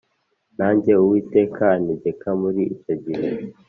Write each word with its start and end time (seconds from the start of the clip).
Nanjye 0.57 0.91
Uwiteka 1.03 1.63
antegeka 1.75 2.27
muri 2.41 2.61
icyo 2.75 2.93
gihe 3.03 3.29